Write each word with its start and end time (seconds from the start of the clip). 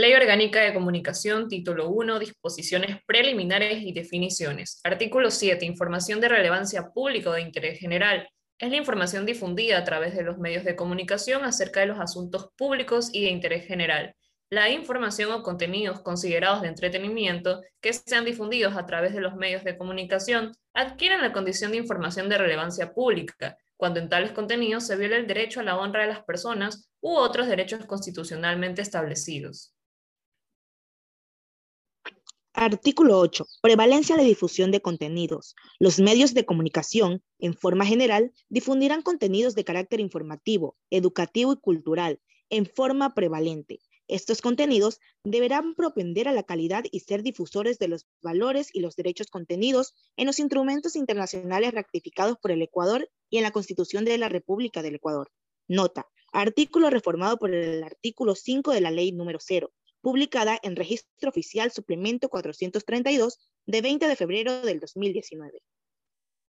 Ley 0.00 0.14
Orgánica 0.14 0.62
de 0.62 0.72
Comunicación, 0.72 1.46
título 1.46 1.90
1, 1.90 2.18
disposiciones 2.20 2.96
preliminares 3.04 3.82
y 3.82 3.92
definiciones. 3.92 4.80
Artículo 4.82 5.30
7, 5.30 5.66
información 5.66 6.22
de 6.22 6.30
relevancia 6.30 6.88
pública 6.94 7.28
o 7.28 7.32
de 7.34 7.42
interés 7.42 7.78
general. 7.78 8.26
Es 8.58 8.70
la 8.70 8.78
información 8.78 9.26
difundida 9.26 9.76
a 9.76 9.84
través 9.84 10.16
de 10.16 10.22
los 10.22 10.38
medios 10.38 10.64
de 10.64 10.74
comunicación 10.74 11.44
acerca 11.44 11.80
de 11.80 11.86
los 11.86 12.00
asuntos 12.00 12.48
públicos 12.56 13.10
y 13.12 13.24
de 13.24 13.28
interés 13.28 13.66
general. 13.66 14.14
La 14.48 14.70
información 14.70 15.32
o 15.32 15.42
contenidos 15.42 16.00
considerados 16.00 16.62
de 16.62 16.68
entretenimiento 16.68 17.60
que 17.82 17.92
sean 17.92 18.24
difundidos 18.24 18.78
a 18.78 18.86
través 18.86 19.12
de 19.12 19.20
los 19.20 19.36
medios 19.36 19.64
de 19.64 19.76
comunicación 19.76 20.52
adquieren 20.72 21.20
la 21.20 21.34
condición 21.34 21.72
de 21.72 21.76
información 21.76 22.30
de 22.30 22.38
relevancia 22.38 22.94
pública, 22.94 23.58
cuando 23.76 24.00
en 24.00 24.08
tales 24.08 24.32
contenidos 24.32 24.86
se 24.86 24.96
viola 24.96 25.16
el 25.16 25.26
derecho 25.26 25.60
a 25.60 25.64
la 25.64 25.76
honra 25.76 26.00
de 26.00 26.08
las 26.08 26.24
personas 26.24 26.90
u 27.02 27.16
otros 27.16 27.48
derechos 27.48 27.84
constitucionalmente 27.84 28.80
establecidos. 28.80 29.74
Artículo 32.62 33.18
8. 33.18 33.46
Prevalencia 33.62 34.18
de 34.18 34.24
difusión 34.24 34.70
de 34.70 34.82
contenidos. 34.82 35.56
Los 35.78 35.98
medios 35.98 36.34
de 36.34 36.44
comunicación, 36.44 37.22
en 37.38 37.54
forma 37.54 37.86
general, 37.86 38.34
difundirán 38.50 39.00
contenidos 39.00 39.54
de 39.54 39.64
carácter 39.64 39.98
informativo, 39.98 40.76
educativo 40.90 41.54
y 41.54 41.56
cultural, 41.56 42.20
en 42.50 42.66
forma 42.66 43.14
prevalente. 43.14 43.80
Estos 44.08 44.42
contenidos 44.42 45.00
deberán 45.24 45.74
propender 45.74 46.28
a 46.28 46.34
la 46.34 46.42
calidad 46.42 46.84
y 46.92 47.00
ser 47.00 47.22
difusores 47.22 47.78
de 47.78 47.88
los 47.88 48.06
valores 48.20 48.68
y 48.74 48.80
los 48.80 48.94
derechos 48.94 49.28
contenidos 49.28 49.94
en 50.18 50.26
los 50.26 50.38
instrumentos 50.38 50.96
internacionales 50.96 51.72
ratificados 51.72 52.36
por 52.42 52.50
el 52.50 52.60
Ecuador 52.60 53.08
y 53.30 53.38
en 53.38 53.44
la 53.44 53.52
Constitución 53.52 54.04
de 54.04 54.18
la 54.18 54.28
República 54.28 54.82
del 54.82 54.96
Ecuador. 54.96 55.30
Nota. 55.66 56.10
Artículo 56.30 56.90
reformado 56.90 57.38
por 57.38 57.54
el 57.54 57.82
artículo 57.82 58.34
5 58.34 58.72
de 58.72 58.82
la 58.82 58.90
Ley 58.90 59.12
número 59.12 59.38
0, 59.40 59.72
publicada 60.00 60.58
en 60.62 60.76
Registro 60.76 61.30
Oficial 61.30 61.70
Suplemento 61.70 62.28
432 62.28 63.38
de 63.66 63.82
20 63.82 64.08
de 64.08 64.16
febrero 64.16 64.62
del 64.62 64.80
2019. 64.80 65.62